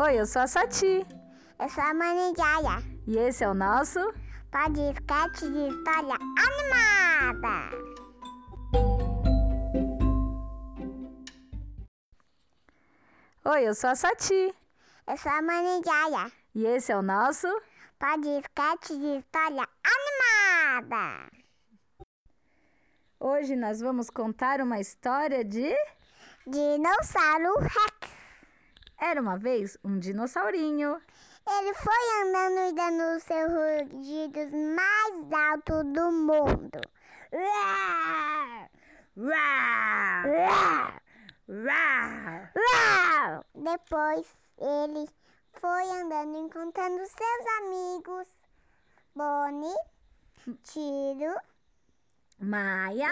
[0.00, 1.04] Oi, eu sou a Sati.
[1.58, 2.80] Eu sou a Mãe Jaya.
[3.04, 3.98] E esse é o nosso
[4.48, 6.14] podcast de história
[6.46, 7.76] animada.
[13.44, 14.54] Oi, eu sou a Sati.
[15.04, 16.30] Eu sou a Mãe Jaya.
[16.54, 17.48] E esse é o nosso
[17.98, 21.28] podcast de história animada.
[23.18, 25.74] Hoje nós vamos contar uma história de
[26.46, 28.17] Dinossauro Rex.
[29.00, 31.00] Era uma vez um dinossaurinho.
[31.48, 36.80] Ele foi andando e dando os seus rugidos mais altos do mundo.
[37.32, 38.70] Uau!
[39.16, 40.26] Uau!
[40.26, 40.92] Uau!
[41.48, 42.48] Uau!
[42.56, 43.44] Uau!
[43.54, 44.26] Depois
[44.58, 45.08] ele
[45.52, 48.28] foi andando encontrando seus amigos
[49.14, 49.76] Bonnie,
[50.64, 51.34] Tiro,
[52.40, 53.10] Maia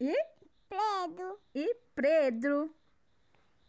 [0.00, 0.16] e,
[0.68, 2.74] Pedro e Pedro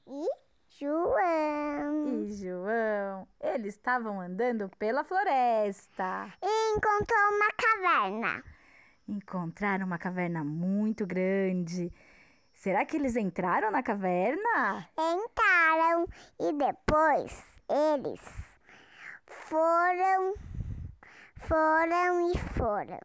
[0.08, 0.27] e
[0.70, 2.08] João.
[2.08, 3.28] e João.
[3.39, 6.34] Eles estavam andando pela floresta.
[6.44, 8.44] E encontrou uma caverna.
[9.08, 11.92] Encontraram uma caverna muito grande.
[12.53, 14.88] Será que eles entraram na caverna?
[14.98, 16.08] Entraram
[16.39, 18.22] e depois eles
[19.28, 20.33] foram,
[21.38, 23.00] foram e foram.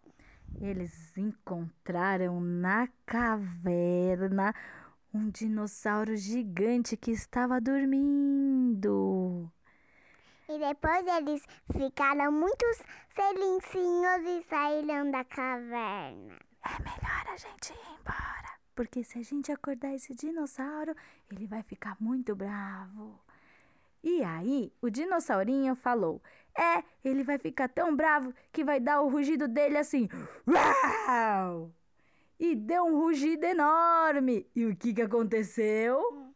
[0.61, 4.55] Eles encontraram na caverna
[5.12, 9.50] um dinossauro gigante que estava dormindo.
[10.48, 12.64] E depois eles ficaram muito
[13.08, 16.38] felicinhos e saíram da caverna.
[16.64, 20.94] É melhor a gente ir embora, porque se a gente acordar esse dinossauro,
[21.31, 23.19] ele vai ficar muito bravo.
[24.03, 26.22] E aí, o dinossaurinho falou:
[26.56, 30.08] É, ele vai ficar tão bravo que vai dar o rugido dele assim.
[30.47, 31.72] Uau!
[32.41, 34.51] E deu um rugido enorme.
[34.57, 36.33] E o que, que aconteceu?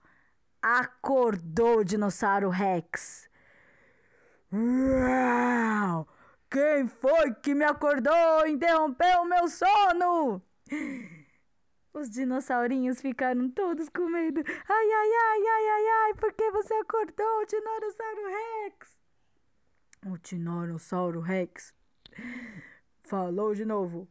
[0.60, 3.30] Acordou o dinossauro Rex.
[4.52, 6.06] Uau!
[6.50, 10.42] Quem foi que me acordou interrompeu o meu sono?
[11.94, 14.42] Os dinossaurinhos ficaram todos com medo.
[14.46, 18.98] Ai, ai, ai, ai, ai, ai, por que você acordou o Tiranossauro Rex?
[20.06, 21.72] O Tiranossauro Rex
[23.04, 24.06] falou de novo.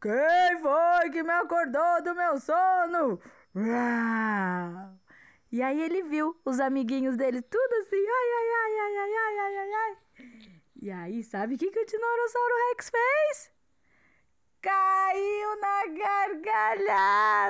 [0.00, 3.20] Quem foi que me acordou do meu sono?
[5.50, 9.38] E aí ele viu os amiguinhos dele tudo assim, ai, ai, ai, ai, ai, ai,
[9.38, 9.96] ai, ai, ai.
[10.80, 13.50] E aí, sabe o que, que o Tiranossauro Rex fez?
[14.60, 15.86] Caiu na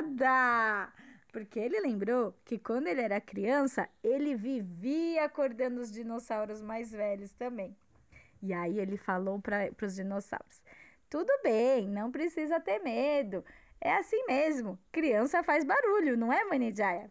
[0.07, 0.93] gargalhada!
[1.31, 7.35] Porque ele lembrou que quando ele era criança, ele vivia acordando os dinossauros mais velhos
[7.35, 7.77] também.
[8.43, 10.63] E aí ele falou para os dinossauros:
[11.09, 13.45] Tudo bem, não precisa ter medo.
[13.81, 14.79] É assim mesmo.
[14.93, 17.11] Criança faz barulho, não é, Mãe Jaya?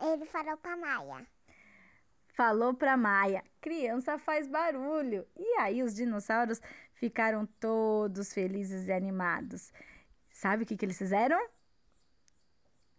[0.00, 1.26] Ele falou pra Maia.
[2.34, 5.26] falou para Maia: criança faz barulho.
[5.36, 6.60] E aí os dinossauros
[6.94, 9.72] ficaram todos felizes e animados.
[10.30, 11.38] Sabe o que, que eles fizeram?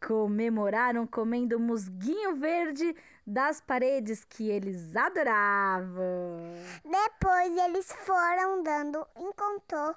[0.05, 2.95] Comemoraram comendo musguinho verde
[3.27, 6.53] das paredes que eles adoravam.
[6.83, 9.95] Depois eles foram dando, encontrou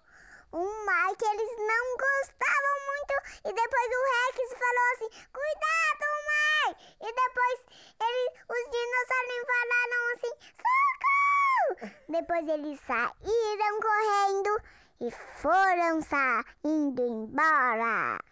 [0.52, 3.14] um mar que eles não gostavam muito.
[3.44, 6.76] E depois o Rex falou assim: Cuidado, mar!
[7.00, 7.58] E depois
[8.00, 11.92] ele, os dinossauros falaram assim: Socorro!
[12.08, 14.52] Depois eles saíram correndo
[15.00, 18.31] e foram saindo embora.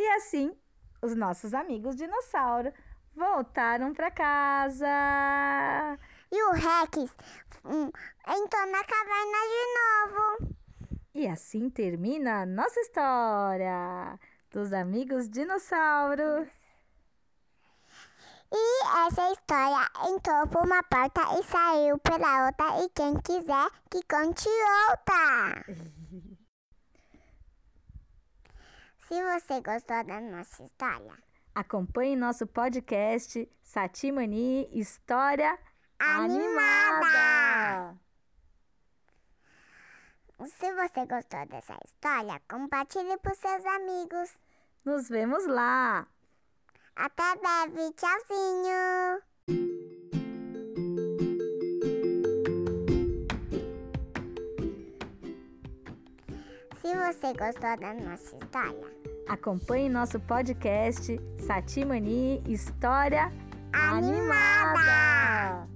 [0.00, 0.56] E assim,
[1.02, 2.72] os nossos amigos dinossauro
[3.14, 4.86] voltaram para casa.
[6.32, 7.14] E o Rex
[7.66, 7.90] hum,
[8.26, 10.56] entrou na caverna de novo.
[11.14, 14.18] E assim termina a nossa história
[14.50, 16.48] dos amigos dinossauros.
[18.50, 22.82] E essa história entrou por uma porta e saiu pela outra.
[22.82, 24.48] E quem quiser que conte
[24.88, 25.99] outra.
[29.10, 31.18] Se você gostou da nossa história,
[31.52, 35.58] Acompanhe nosso podcast Satimani História
[35.98, 36.46] Animada.
[36.94, 37.98] Animada.
[40.46, 44.38] se você gostou dessa história, compartilhe para seus amigos.
[44.84, 46.06] Nos vemos lá.
[46.94, 49.22] Até breve, tchauzinho!
[56.80, 63.30] Se você gostou da nossa história, Acompanhe nosso podcast Satimani História
[63.72, 65.68] Animada.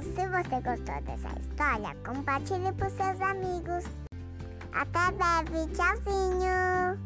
[0.00, 3.84] Se você gostou dessa história, compartilhe para seus amigos.
[4.72, 6.98] Até breve, tchauzinho!